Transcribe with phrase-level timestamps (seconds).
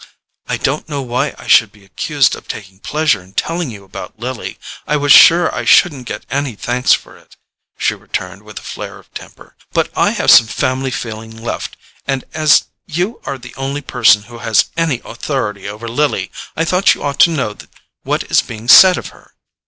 [0.47, 4.17] "I don't know why I should be accused of taking pleasure in telling you about
[4.19, 4.57] Lily.
[4.87, 7.37] I was sure I shouldn't get any thanks for it,"
[7.77, 9.55] she returned with a flare of temper.
[9.73, 11.77] "But I have some family feeling left,
[12.07, 16.95] and as you are the only person who has any authority over Lily, I thought
[16.95, 17.55] you ought to know
[18.01, 19.35] what is being said of her."